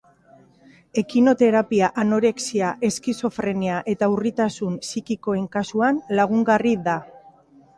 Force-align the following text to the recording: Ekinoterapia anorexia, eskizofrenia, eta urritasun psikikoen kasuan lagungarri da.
Ekinoterapia 1.01 1.89
anorexia, 2.03 2.71
eskizofrenia, 2.89 3.75
eta 3.93 4.09
urritasun 4.17 4.81
psikikoen 4.87 5.47
kasuan 5.59 6.01
lagungarri 6.23 6.75
da. 6.91 6.99